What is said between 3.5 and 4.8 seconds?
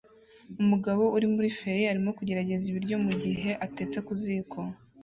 atetse ku ziko